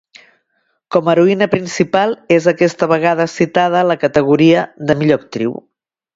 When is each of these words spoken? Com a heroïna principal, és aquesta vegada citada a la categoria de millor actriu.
Com 0.95 1.09
a 1.09 1.13
heroïna 1.15 1.47
principal, 1.51 2.15
és 2.39 2.47
aquesta 2.53 2.89
vegada 2.93 3.29
citada 3.35 3.79
a 3.83 3.87
la 3.91 3.99
categoria 4.07 4.67
de 4.89 4.99
millor 5.05 5.23
actriu. 5.25 5.55